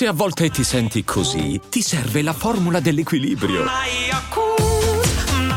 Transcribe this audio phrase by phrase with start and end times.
[0.00, 3.66] Se a volte ti senti così, ti serve la formula dell'equilibrio.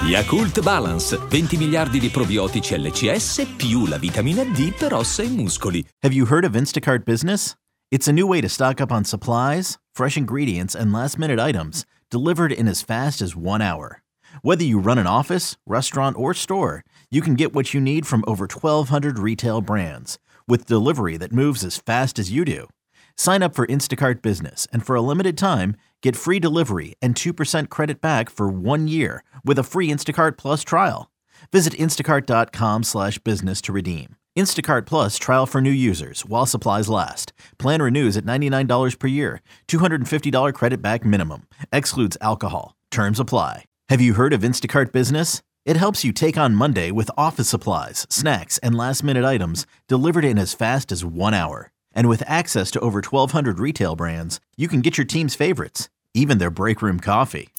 [0.03, 5.81] Yakult Balance, 20 miliardi di probiotici LCS più la vitamina D per ossa e muscoli.
[6.01, 7.55] Have you heard of Instacart Business?
[7.89, 11.85] It's a new way to stock up on supplies, fresh ingredients, and last minute items
[12.09, 14.01] delivered in as fast as one hour.
[14.41, 18.25] Whether you run an office, restaurant, or store, you can get what you need from
[18.27, 20.19] over 1,200 retail brands
[20.49, 22.67] with delivery that moves as fast as you do.
[23.17, 27.69] Sign up for Instacart Business and for a limited time, get free delivery and 2%
[27.69, 31.11] credit back for one year with a free Instacart Plus trial.
[31.51, 34.15] Visit instacart.com slash business to redeem.
[34.37, 37.33] Instacart Plus trial for new users while supplies last.
[37.57, 39.41] Plan renews at $99 per year.
[39.67, 41.47] $250 credit back minimum.
[41.71, 42.75] Excludes alcohol.
[42.89, 43.65] Terms apply.
[43.89, 45.43] Have you heard of Instacart Business?
[45.65, 50.25] It helps you take on Monday with office supplies, snacks, and last minute items delivered
[50.25, 51.71] in as fast as one hour.
[51.93, 56.37] And with access to over 1,200 retail brands, you can get your team's favorites, even
[56.37, 57.49] their break room coffee.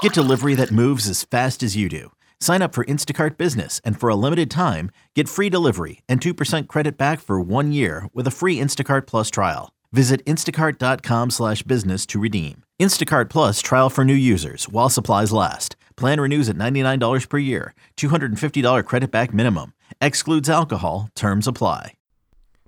[0.00, 2.12] Get delivery that moves as fast as you do.
[2.40, 6.68] Sign up for Instacart Business and for a limited time, get free delivery and 2%
[6.68, 9.72] credit back for one year with a free Instacart Plus trial.
[9.92, 12.62] Visit instacart.com slash business to redeem.
[12.80, 15.76] Instacart Plus trial for new users while supplies last.
[15.96, 17.74] Plan renews at $99 per year.
[17.96, 19.72] $250 credit back minimum.
[20.00, 21.08] Excludes alcohol.
[21.14, 21.92] Terms apply.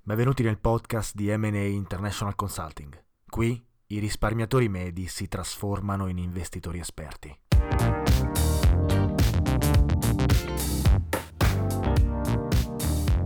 [0.09, 2.99] Benvenuti nel podcast di M&A International Consulting.
[3.29, 7.39] Qui i risparmiatori medi si trasformano in investitori esperti.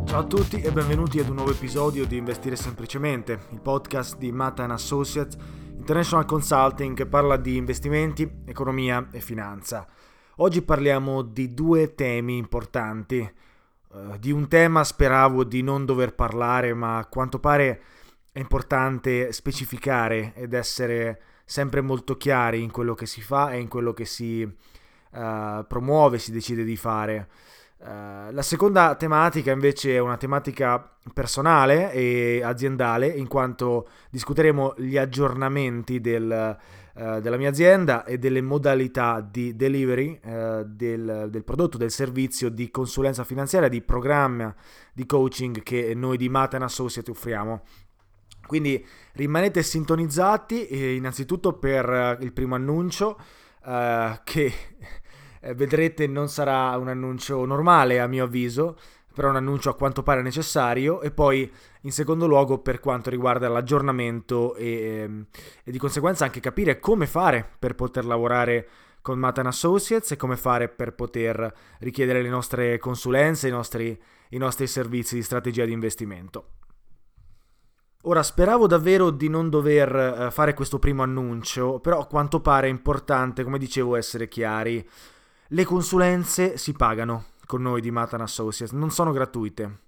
[0.04, 4.34] Ciao a tutti e benvenuti ad un nuovo episodio di Investire Semplicemente, il podcast di
[4.34, 5.38] Matan Associates
[5.78, 9.88] International Consulting che parla di investimenti, economia e finanza.
[10.36, 13.32] Oggi parliamo di due temi importanti
[13.94, 17.82] eh, di un tema speravo di non dover parlare, ma a quanto pare
[18.32, 23.68] è importante specificare ed essere sempre molto chiari in quello che si fa e in
[23.68, 27.30] quello che si uh, promuove, si decide di fare.
[27.78, 34.98] Uh, la seconda tematica invece è una tematica personale e aziendale, in quanto discuteremo gli
[34.98, 36.58] aggiornamenti del,
[36.94, 42.50] uh, della mia azienda e delle modalità di delivery uh, del, del, prodotto, del servizio
[42.50, 44.54] di consulenza finanziaria, di programma
[44.94, 47.64] di coaching che noi di Matan Associate offriamo.
[48.46, 53.18] Quindi rimanete sintonizzati eh, innanzitutto per il primo annuncio
[53.64, 54.54] che
[55.46, 58.78] eh, vedrete non sarà un annuncio normale a mio avviso,
[59.14, 61.50] però un annuncio a quanto pare necessario e poi
[61.82, 65.26] in secondo luogo per quanto riguarda l'aggiornamento e, ehm,
[65.64, 68.68] e di conseguenza anche capire come fare per poter lavorare
[69.02, 74.38] con Matan Associates e come fare per poter richiedere le nostre consulenze, i nostri, i
[74.38, 76.48] nostri servizi di strategia di investimento.
[78.04, 82.68] Ora speravo davvero di non dover eh, fare questo primo annuncio, però a quanto pare
[82.68, 84.86] è importante, come dicevo, essere chiari.
[85.48, 89.80] Le consulenze si pagano con noi di Matan Associates, non sono gratuite.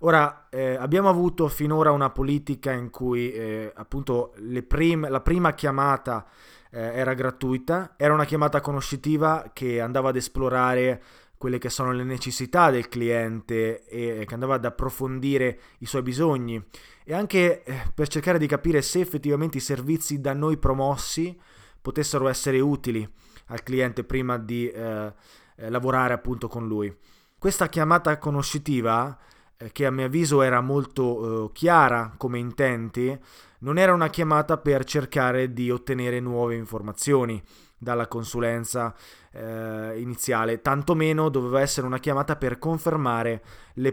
[0.00, 4.34] Ora, eh, abbiamo avuto finora una politica in cui eh, appunto
[4.66, 6.26] prim- la prima chiamata
[6.70, 11.02] eh, era gratuita, era una chiamata conoscitiva che andava ad esplorare
[11.38, 16.62] quelle che sono le necessità del cliente e che andava ad approfondire i suoi bisogni.
[17.04, 21.38] E anche eh, per cercare di capire se effettivamente i servizi da noi promossi
[21.80, 23.06] potessero essere utili
[23.48, 25.12] al cliente prima di eh,
[25.56, 26.94] eh, lavorare appunto con lui.
[27.38, 29.16] Questa chiamata conoscitiva,
[29.56, 33.18] eh, che a mio avviso era molto eh, chiara come intenti,
[33.60, 37.42] non era una chiamata per cercare di ottenere nuove informazioni
[37.76, 38.94] dalla consulenza
[39.30, 43.42] eh, iniziale, tantomeno doveva essere una chiamata per confermare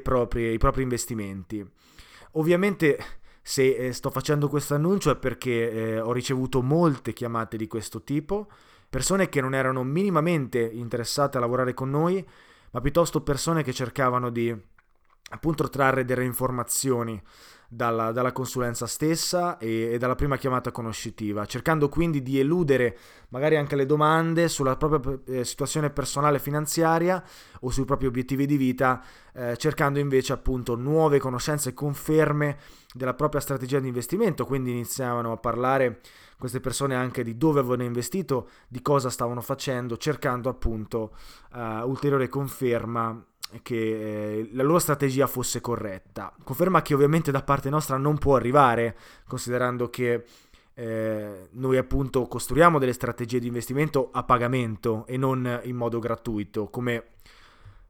[0.02, 1.66] proprie, i propri investimenti.
[2.34, 2.98] Ovviamente
[3.42, 8.04] se eh, sto facendo questo annuncio è perché eh, ho ricevuto molte chiamate di questo
[8.04, 8.48] tipo
[8.92, 12.28] persone che non erano minimamente interessate a lavorare con noi,
[12.72, 14.54] ma piuttosto persone che cercavano di
[15.30, 17.20] appunto trarre delle informazioni
[17.74, 22.98] dalla, dalla consulenza stessa e, e, dalla prima chiamata conoscitiva, cercando quindi di eludere
[23.30, 27.24] magari anche le domande sulla propria eh, situazione personale finanziaria
[27.62, 29.02] o sui propri obiettivi di vita,
[29.34, 32.58] eh, cercando invece appunto nuove conoscenze e conferme
[32.94, 36.02] della propria strategia di investimento, quindi iniziavano a parlare
[36.38, 41.16] queste persone anche di dove avevano investito, di cosa stavano facendo, cercando appunto
[41.54, 43.26] uh, ulteriore conferma
[43.62, 43.76] che
[44.40, 46.34] eh, la loro strategia fosse corretta.
[46.44, 48.96] Conferma che ovviamente da parte nostra non può arrivare,
[49.28, 50.24] considerando che
[50.74, 56.70] eh, noi appunto costruiamo delle strategie di investimento a pagamento e non in modo gratuito,
[56.70, 57.06] come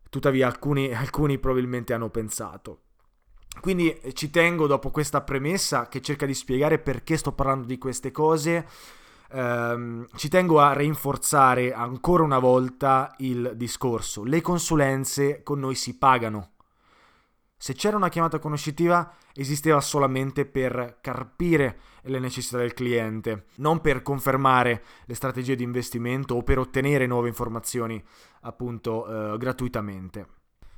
[0.10, 2.80] tuttavia alcuni, alcuni probabilmente hanno pensato.
[3.60, 7.78] Quindi eh, ci tengo dopo questa premessa che cerca di spiegare perché sto parlando di
[7.78, 8.66] queste cose.
[9.34, 14.24] Ehm, ci tengo a rinforzare ancora una volta il discorso.
[14.24, 16.52] Le consulenze con noi si pagano.
[17.58, 24.02] Se c'era una chiamata conoscitiva esisteva solamente per carpire le necessità del cliente, non per
[24.02, 28.04] confermare le strategie di investimento o per ottenere nuove informazioni
[28.42, 30.28] appunto eh, gratuitamente.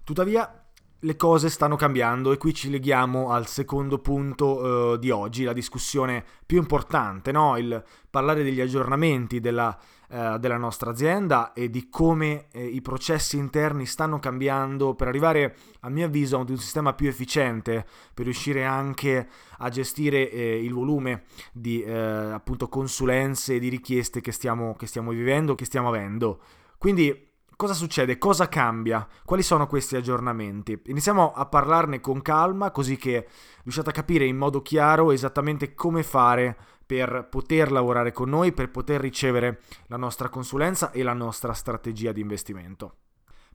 [0.04, 0.63] Tuttavia
[1.04, 5.54] le cose stanno cambiando e qui ci leghiamo al secondo punto uh, di oggi, la
[5.54, 7.58] discussione più importante, no?
[7.58, 9.78] il parlare degli aggiornamenti della,
[10.10, 15.56] uh, della nostra azienda e di come uh, i processi interni stanno cambiando per arrivare,
[15.82, 19.28] a mio avviso, ad un sistema più efficiente, per riuscire anche
[19.58, 25.56] a gestire il volume di appunto consulenze e di richieste che stiamo, che stiamo vivendo,
[25.56, 26.40] che stiamo avendo.
[26.78, 28.18] Quindi Cosa succede?
[28.18, 29.08] Cosa cambia?
[29.24, 30.82] Quali sono questi aggiornamenti?
[30.86, 33.28] Iniziamo a parlarne con calma così che
[33.64, 38.70] riusciate a capire in modo chiaro esattamente come fare per poter lavorare con noi, per
[38.72, 42.96] poter ricevere la nostra consulenza e la nostra strategia di investimento.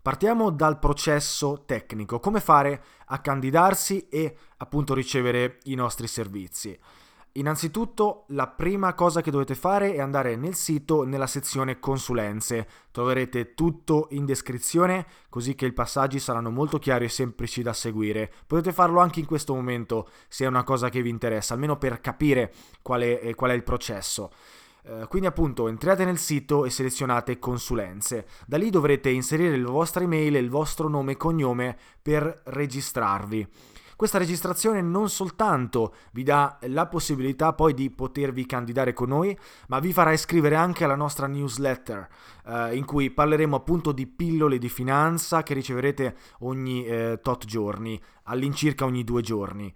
[0.01, 6.79] Partiamo dal processo tecnico, come fare a candidarsi e appunto ricevere i nostri servizi.
[7.33, 12.67] Innanzitutto la prima cosa che dovete fare è andare nel sito nella sezione consulenze.
[12.91, 18.33] Troverete tutto in descrizione così che i passaggi saranno molto chiari e semplici da seguire.
[18.47, 22.01] Potete farlo anche in questo momento se è una cosa che vi interessa, almeno per
[22.01, 22.53] capire
[22.83, 24.33] qual è, eh, qual è il processo.
[24.83, 28.27] Uh, quindi appunto entrate nel sito e selezionate consulenze.
[28.47, 33.47] Da lì dovrete inserire la vostra email e il vostro nome e cognome per registrarvi.
[33.99, 39.37] Questa registrazione non soltanto vi dà la possibilità poi di potervi candidare con noi,
[39.67, 42.07] ma vi farà iscrivere anche alla nostra newsletter,
[42.47, 48.01] eh, in cui parleremo appunto di pillole di finanza che riceverete ogni eh, tot giorni,
[48.27, 49.75] all'incirca ogni due giorni.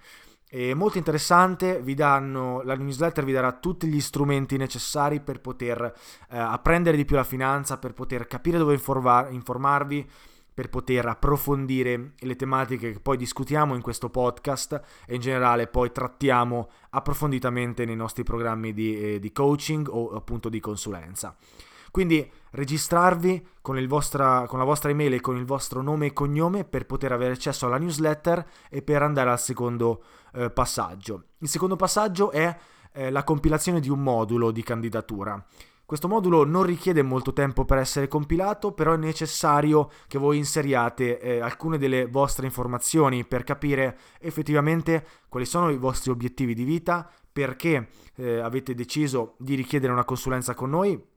[0.49, 5.83] È molto interessante, danno, la newsletter vi darà tutti gli strumenti necessari per poter
[6.31, 10.09] eh, apprendere di più la finanza, per poter capire dove informa- informarvi,
[10.55, 15.93] per poter approfondire le tematiche che poi discutiamo in questo podcast e in generale poi
[15.93, 21.37] trattiamo approfonditamente nei nostri programmi di, eh, di coaching o appunto di consulenza.
[21.93, 26.65] Quindi registrarvi con, vostra, con, la vostra email e con il vostro nome e cognome
[26.65, 30.03] per poter avere accesso alla newsletter e per andare al secondo
[30.33, 31.25] eh, passaggio.
[31.39, 32.57] Il secondo passaggio è
[32.93, 35.45] eh, la compilazione di un modulo di candidatura.
[35.85, 41.21] Questo modulo non richiede molto tempo per essere compilato, però è necessario che voi inseriate
[41.21, 47.11] eh, alcune delle vostre informazioni per capire effettivamente quali sono i vostri obiettivi di vita,
[47.31, 51.11] perché eh, avete deciso di richiedere una consulenza con noi,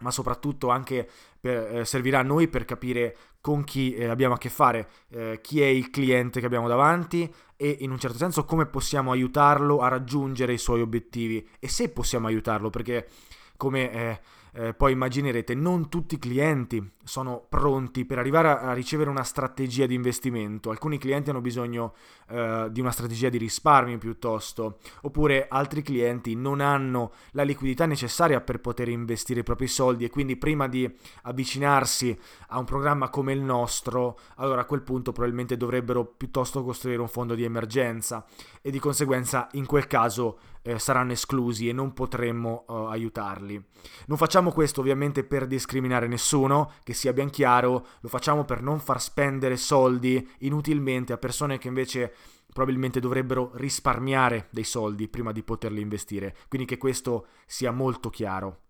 [0.00, 1.08] ma soprattutto anche
[1.40, 5.40] per, eh, servirà a noi per capire con chi eh, abbiamo a che fare, eh,
[5.42, 9.80] chi è il cliente che abbiamo davanti e in un certo senso come possiamo aiutarlo
[9.80, 13.08] a raggiungere i suoi obiettivi e se possiamo aiutarlo, perché
[13.56, 14.20] come eh,
[14.56, 19.24] eh, poi immaginerete, non tutti i clienti sono pronti per arrivare a, a ricevere una
[19.24, 20.70] strategia di investimento.
[20.70, 21.94] Alcuni clienti hanno bisogno
[22.28, 28.40] eh, di una strategia di risparmio piuttosto, oppure altri clienti non hanno la liquidità necessaria
[28.40, 30.88] per poter investire i propri soldi e quindi prima di
[31.22, 32.16] avvicinarsi
[32.48, 37.08] a un programma come il nostro, allora a quel punto probabilmente dovrebbero piuttosto costruire un
[37.08, 38.24] fondo di emergenza
[38.62, 43.62] e di conseguenza in quel caso eh, saranno esclusi e non potremmo uh, aiutarli.
[44.06, 48.80] Non facciamo questo ovviamente per discriminare nessuno, che sia ben chiaro, lo facciamo per non
[48.80, 52.14] far spendere soldi inutilmente a persone che invece
[52.52, 58.63] probabilmente dovrebbero risparmiare dei soldi prima di poterli investire, quindi che questo sia molto chiaro.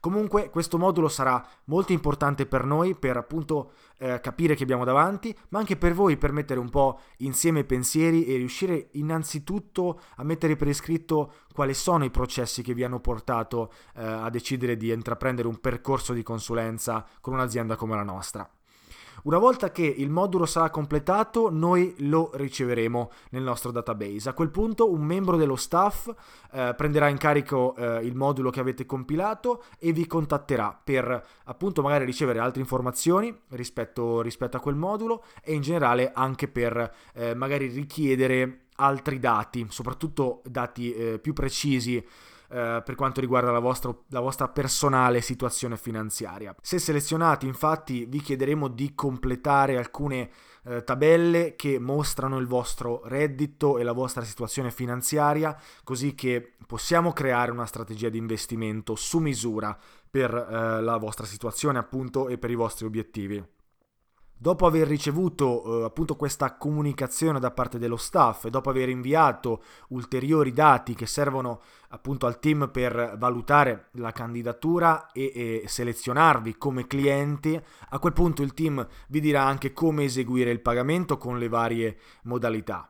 [0.00, 5.36] Comunque questo modulo sarà molto importante per noi per appunto eh, capire che abbiamo davanti,
[5.50, 10.24] ma anche per voi per mettere un po' insieme i pensieri e riuscire innanzitutto a
[10.24, 14.90] mettere per iscritto quali sono i processi che vi hanno portato eh, a decidere di
[14.90, 18.48] intraprendere un percorso di consulenza con un'azienda come la nostra.
[19.22, 24.28] Una volta che il modulo sarà completato, noi lo riceveremo nel nostro database.
[24.28, 26.10] A quel punto un membro dello staff
[26.52, 31.82] eh, prenderà in carico eh, il modulo che avete compilato e vi contatterà per appunto
[31.82, 37.34] magari ricevere altre informazioni rispetto, rispetto a quel modulo e in generale anche per eh,
[37.34, 42.04] magari richiedere altri dati, soprattutto dati eh, più precisi
[42.54, 46.54] eh, per quanto riguarda la vostra, la vostra personale situazione finanziaria.
[46.62, 50.30] Se selezionati infatti vi chiederemo di completare alcune
[50.62, 57.12] eh, tabelle che mostrano il vostro reddito e la vostra situazione finanziaria così che possiamo
[57.12, 59.76] creare una strategia di investimento su misura
[60.08, 63.44] per eh, la vostra situazione appunto e per i vostri obiettivi.
[64.36, 69.62] Dopo aver ricevuto eh, appunto questa comunicazione da parte dello staff e dopo aver inviato
[69.88, 76.86] ulteriori dati che servono appunto al team per valutare la candidatura e, e selezionarvi come
[76.86, 77.60] clienti,
[77.90, 81.98] a quel punto il team vi dirà anche come eseguire il pagamento con le varie
[82.24, 82.88] modalità.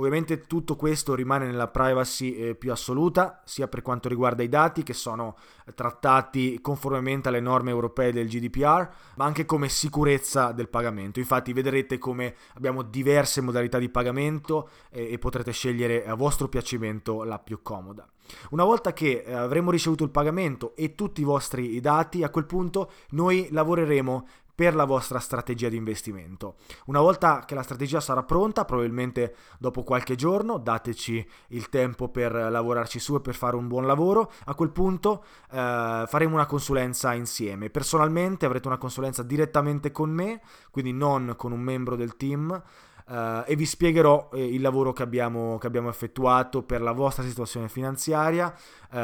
[0.00, 4.82] Ovviamente tutto questo rimane nella privacy eh, più assoluta, sia per quanto riguarda i dati
[4.82, 5.36] che sono
[5.74, 11.18] trattati conformemente alle norme europee del GDPR, ma anche come sicurezza del pagamento.
[11.18, 17.22] Infatti vedrete come abbiamo diverse modalità di pagamento eh, e potrete scegliere a vostro piacimento
[17.22, 18.08] la più comoda.
[18.52, 22.46] Una volta che eh, avremo ricevuto il pagamento e tutti i vostri dati, a quel
[22.46, 24.26] punto noi lavoreremo
[24.60, 26.56] per la vostra strategia di investimento.
[26.84, 32.34] Una volta che la strategia sarà pronta, probabilmente dopo qualche giorno, dateci il tempo per
[32.34, 37.14] lavorarci su e per fare un buon lavoro, a quel punto eh, faremo una consulenza
[37.14, 37.70] insieme.
[37.70, 42.62] Personalmente avrete una consulenza direttamente con me, quindi non con un membro del team.
[43.10, 47.24] Uh, e vi spiegherò eh, il lavoro che abbiamo, che abbiamo, effettuato per la vostra
[47.24, 48.54] situazione finanziaria
[48.92, 48.96] uh,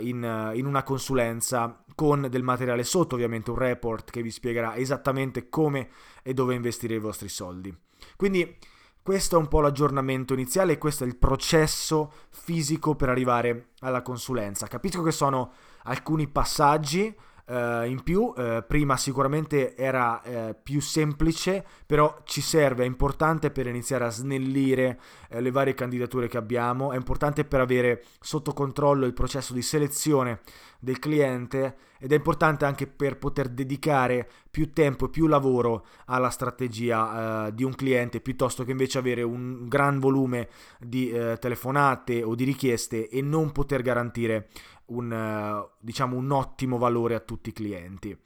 [0.00, 5.48] in, in, una consulenza con del materiale sotto, ovviamente un report che vi spiegherà esattamente
[5.48, 5.90] come
[6.24, 7.72] e dove investire i vostri soldi.
[8.16, 8.58] Quindi
[9.00, 14.02] questo è un po' l'aggiornamento iniziale e questo è il processo fisico per arrivare alla
[14.02, 14.66] consulenza.
[14.66, 15.52] Capisco che sono
[15.84, 17.14] alcuni passaggi
[17.52, 23.50] Uh, in più, uh, prima sicuramente era uh, più semplice, però ci serve, è importante
[23.50, 29.04] per iniziare a snellire le varie candidature che abbiamo, è importante per avere sotto controllo
[29.04, 30.40] il processo di selezione
[30.78, 36.28] del cliente ed è importante anche per poter dedicare più tempo e più lavoro alla
[36.28, 42.44] strategia di un cliente piuttosto che invece avere un gran volume di telefonate o di
[42.44, 44.48] richieste e non poter garantire
[44.92, 48.16] un, diciamo, un ottimo valore a tutti i clienti.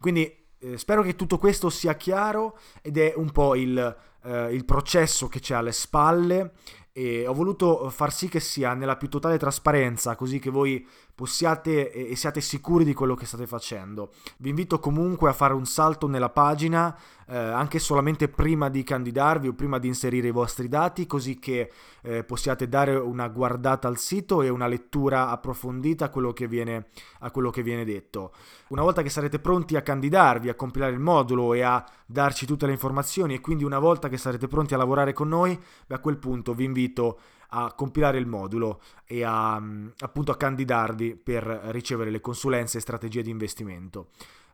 [0.00, 4.64] Quindi eh, spero che tutto questo sia chiaro ed è un po' il, eh, il
[4.64, 6.52] processo che c'è alle spalle
[6.92, 10.84] e ho voluto far sì che sia nella più totale trasparenza così che voi
[11.18, 14.12] possiate e siate sicuri di quello che state facendo.
[14.36, 16.96] Vi invito comunque a fare un salto nella pagina
[17.26, 21.72] eh, anche solamente prima di candidarvi o prima di inserire i vostri dati così che
[22.02, 26.86] eh, possiate dare una guardata al sito e una lettura approfondita a quello, che viene,
[27.18, 28.32] a quello che viene detto.
[28.68, 32.66] Una volta che sarete pronti a candidarvi, a compilare il modulo e a darci tutte
[32.66, 35.98] le informazioni e quindi una volta che sarete pronti a lavorare con noi, beh, a
[35.98, 41.16] quel punto vi invito a a compilare il modulo e a, mm, appunto a candidarvi
[41.16, 44.08] per ricevere le consulenze e strategie di investimento.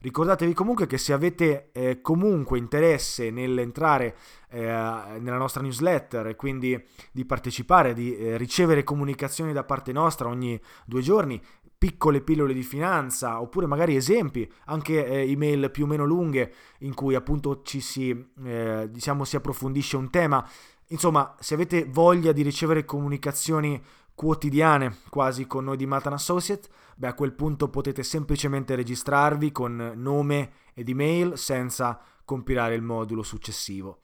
[0.04, 4.14] Ricordatevi comunque che se avete eh, comunque interesse nell'entrare
[4.50, 6.78] eh, nella nostra newsletter e quindi
[7.10, 11.40] di partecipare, di eh, ricevere comunicazioni da parte nostra ogni due giorni,
[11.84, 16.94] piccole pillole di finanza oppure magari esempi, anche eh, email più o meno lunghe in
[16.94, 18.10] cui appunto ci si,
[18.44, 20.46] eh, diciamo, si approfondisce un tema,
[20.88, 23.82] Insomma, se avete voglia di ricevere comunicazioni
[24.14, 29.92] quotidiane quasi con noi di Matan Associate, beh a quel punto potete semplicemente registrarvi con
[29.96, 34.00] nome ed email senza compilare il modulo successivo.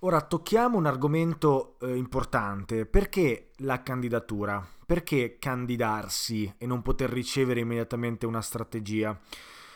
[0.00, 4.66] Ora tocchiamo un argomento eh, importante, perché la candidatura?
[4.86, 9.18] Perché candidarsi e non poter ricevere immediatamente una strategia?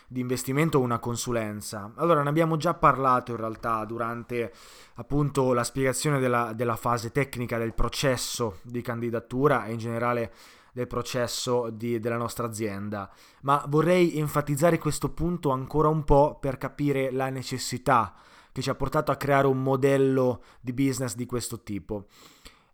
[0.07, 1.91] Di investimento o una consulenza.
[1.95, 4.53] Allora, ne abbiamo già parlato in realtà durante
[4.95, 10.33] appunto la spiegazione della, della fase tecnica del processo di candidatura e in generale
[10.75, 13.09] del processo di, della nostra azienda,
[13.43, 18.13] ma vorrei enfatizzare questo punto ancora un po' per capire la necessità
[18.51, 22.07] che ci ha portato a creare un modello di business di questo tipo.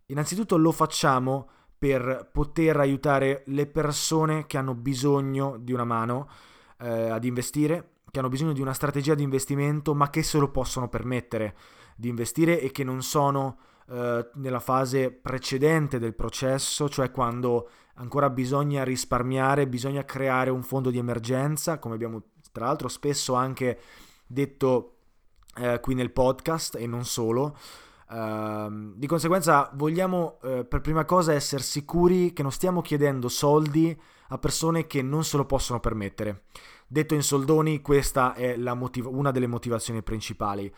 [0.08, 6.30] Innanzitutto lo facciamo per poter aiutare le persone che hanno bisogno di una mano
[6.82, 10.50] eh, ad investire, che hanno bisogno di una strategia di investimento, ma che se lo
[10.50, 11.56] possono permettere
[11.96, 13.58] di investire e che non sono
[13.90, 20.90] eh, nella fase precedente del processo, cioè quando ancora bisogna risparmiare, bisogna creare un fondo
[20.90, 23.80] di emergenza, come abbiamo tra l'altro spesso anche
[24.26, 24.96] detto
[25.58, 27.58] eh, qui nel podcast e non solo.
[28.12, 33.98] Uh, di conseguenza vogliamo uh, per prima cosa essere sicuri che non stiamo chiedendo soldi
[34.32, 36.44] a persone che non se lo possono permettere.
[36.88, 40.74] Detto in soldoni, questa è motiv- una delle motivazioni principali.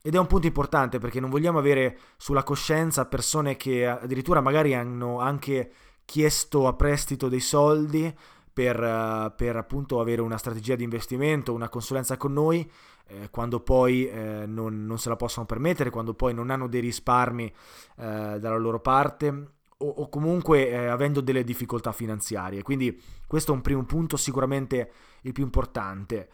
[0.00, 4.74] Ed è un punto importante perché non vogliamo avere sulla coscienza persone che addirittura magari
[4.74, 5.72] hanno anche
[6.04, 8.12] chiesto a prestito dei soldi
[8.52, 12.68] per, uh, per appunto avere una strategia di investimento, una consulenza con noi,
[13.06, 16.80] eh, quando poi eh, non, non, se la possono permettere, quando poi non hanno dei
[16.80, 17.52] risparmi eh,
[17.96, 22.62] dalla loro parte o, o comunque eh, avendo delle difficoltà finanziarie.
[22.62, 24.90] Quindi questo è un primo punto, sicuramente
[25.22, 26.28] il più importante.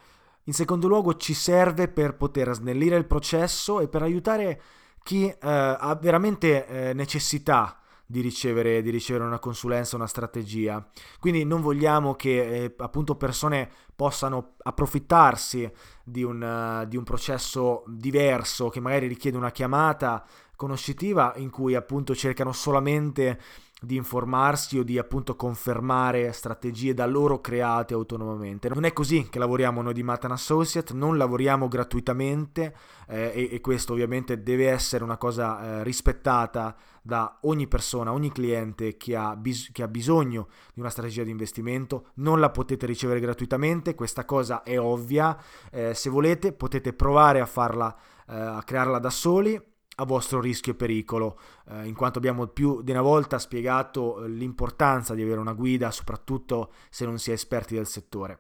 [0.45, 4.61] In secondo luogo ci serve per poter snellire il processo e per aiutare
[5.03, 7.79] chi eh, ha veramente eh, necessità
[8.11, 10.87] di ricevere, di ricevere, una consulenza, una strategia.
[11.21, 15.71] Quindi non vogliamo che eh, appunto persone possano approfittarsi
[16.03, 20.25] di un, uh, di un processo diverso che magari richiede una chiamata
[20.59, 23.39] conoscitiva in cui appunto cercano solamente
[23.81, 28.69] di informarsi o di appunto confermare strategie da loro create autonomamente.
[28.69, 32.75] Non è così che lavoriamo noi di Matan Associate, non lavoriamo gratuitamente
[33.07, 38.33] eh, e, e, questo ovviamente deve essere una cosa eh, rispettata da ogni persona, ogni
[38.33, 42.09] cliente che ha, bis- che ha bisogno di una strategia di investimento.
[42.15, 45.41] Non la potete ricevere gratuitamente, questa cosa è ovvia.
[45.71, 47.97] Eh, se volete potete provare a farla,
[48.29, 49.68] eh, a crearla da soli
[50.01, 51.39] a vostro rischio e pericolo,
[51.69, 55.91] eh, in quanto abbiamo più di una volta spiegato eh, l'importanza di avere una guida,
[55.91, 58.39] soprattutto se non si è esperti del settore.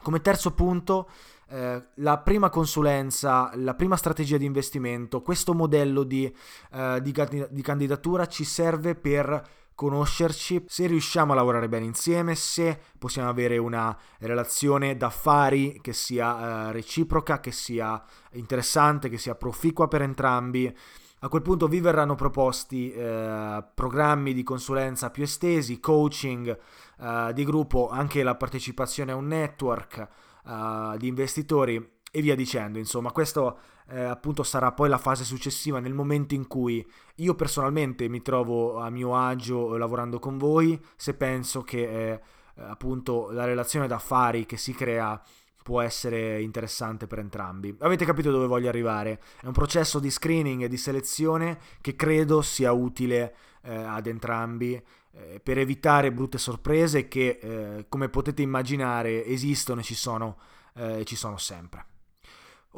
[0.00, 1.10] Come terzo punto,
[1.48, 6.34] eh, la prima consulenza, la prima strategia di investimento, questo modello di,
[6.72, 7.14] eh, di,
[7.50, 13.58] di candidatura ci serve per conoscerci, se riusciamo a lavorare bene insieme, se possiamo avere
[13.58, 20.76] una relazione d'affari che sia eh, reciproca, che sia interessante, che sia proficua per entrambi.
[21.20, 26.58] A quel punto vi verranno proposti eh, programmi di consulenza più estesi, coaching
[26.98, 30.08] eh, di gruppo, anche la partecipazione a un network
[30.44, 32.78] eh, di investitori e via dicendo.
[32.78, 36.86] Insomma, questo eh, appunto sarà poi la fase successiva nel momento in cui
[37.16, 42.20] io personalmente mi trovo a mio agio lavorando con voi, se penso che eh,
[42.56, 45.20] appunto la relazione d'affari che si crea
[45.62, 47.76] può essere interessante per entrambi.
[47.80, 49.20] Avete capito dove voglio arrivare?
[49.40, 54.82] È un processo di screening e di selezione che credo sia utile eh, ad entrambi
[55.12, 60.38] eh, per evitare brutte sorprese che, eh, come potete immaginare, esistono e ci sono,
[60.74, 61.84] eh, ci sono sempre.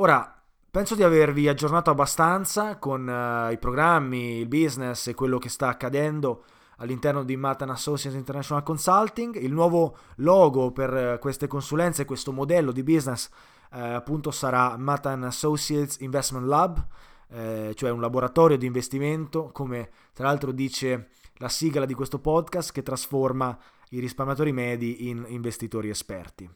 [0.01, 0.35] Ora,
[0.71, 5.69] penso di avervi aggiornato abbastanza con uh, i programmi, il business e quello che sta
[5.69, 6.45] accadendo
[6.79, 9.35] all'interno di Matan Associates International Consulting.
[9.37, 13.29] Il nuovo logo per uh, queste consulenze, questo modello di business,
[13.73, 16.87] uh, appunto sarà Matan Associates Investment Lab,
[17.75, 22.83] cioè un laboratorio di investimento, come tra l'altro dice la sigla di questo podcast, che
[22.83, 23.57] trasforma
[23.91, 26.49] i risparmiatori medi in investitori esperti.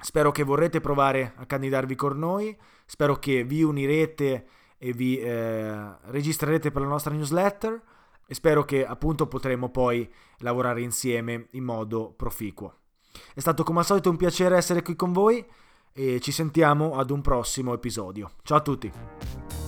[0.00, 4.46] Spero che vorrete provare a candidarvi con noi, spero che vi unirete
[4.78, 7.80] e vi eh, registrerete per la nostra newsletter
[8.26, 12.74] e spero che appunto potremo poi lavorare insieme in modo proficuo.
[13.34, 15.44] È stato come al solito un piacere essere qui con voi
[15.92, 18.32] e ci sentiamo ad un prossimo episodio.
[18.42, 19.67] Ciao a tutti!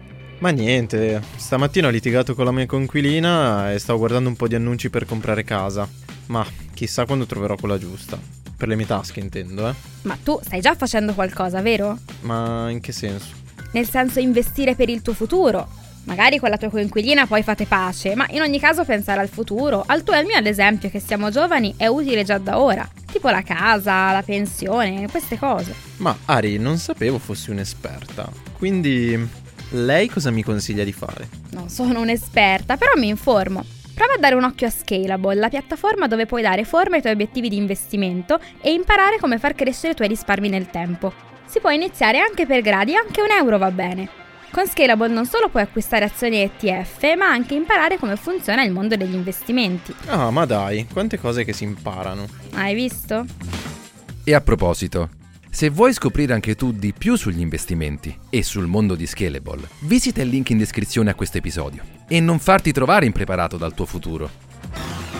[0.41, 4.55] Ma niente, stamattina ho litigato con la mia conquilina e stavo guardando un po' di
[4.55, 5.87] annunci per comprare casa.
[6.27, 8.19] Ma chissà quando troverò quella giusta.
[8.57, 9.73] Per le mie tasche intendo, eh.
[10.01, 11.99] Ma tu stai già facendo qualcosa, vero?
[12.21, 13.35] Ma in che senso?
[13.73, 15.67] Nel senso investire per il tuo futuro.
[16.05, 19.83] Magari con la tua coinquilina poi fate pace, ma in ogni caso pensare al futuro,
[19.85, 22.89] al tuo e al mio ad esempio che siamo giovani, è utile già da ora.
[23.11, 25.75] Tipo la casa, la pensione, queste cose.
[25.97, 28.27] Ma Ari, non sapevo fossi un'esperta.
[28.57, 29.39] Quindi
[29.71, 31.29] lei cosa mi consiglia di fare?
[31.51, 33.63] Non sono un'esperta, però mi informo.
[33.93, 37.13] Prova a dare un occhio a Scalable, la piattaforma dove puoi dare forma ai tuoi
[37.13, 41.13] obiettivi di investimento e imparare come far crescere i tuoi risparmi nel tempo.
[41.45, 44.09] Si può iniziare anche per gradi, anche un euro va bene.
[44.51, 48.95] Con Scalable non solo puoi acquistare azioni ETF, ma anche imparare come funziona il mondo
[48.95, 49.93] degli investimenti.
[50.07, 52.27] Ah, ma dai, quante cose che si imparano.
[52.53, 53.25] Hai visto?
[54.23, 55.09] E a proposito,
[55.51, 60.21] se vuoi scoprire anche tu di più sugli investimenti e sul mondo di Scalable, visita
[60.21, 65.10] il link in descrizione a questo episodio e non farti trovare impreparato dal tuo futuro.